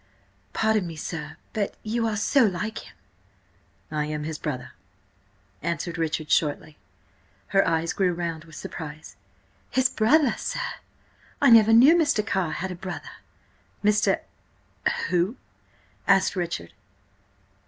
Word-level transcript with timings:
"Pardon 0.51 0.87
me, 0.87 0.95
sir–but 0.95 1.75
you 1.83 2.07
are 2.07 2.15
so 2.17 2.43
like 2.43 2.79
him!" 2.79 2.95
"I 3.91 4.05
am 4.07 4.23
his 4.23 4.39
brother," 4.39 4.71
answered 5.61 5.99
Richard 5.99 6.31
shortly. 6.31 6.79
Her 7.49 7.67
eyes 7.67 7.93
grew 7.93 8.11
round 8.11 8.45
with 8.45 8.55
surprise. 8.55 9.15
"His 9.69 9.89
brother, 9.89 10.33
sir? 10.39 10.59
I 11.39 11.51
never 11.51 11.71
knew 11.71 11.95
Mr. 11.95 12.25
Carr 12.25 12.53
had 12.53 12.71
a 12.71 12.75
brother!" 12.75 13.11
"Mr.—who?" 13.83 15.35
asked 16.07 16.35
Richard. 16.35 16.73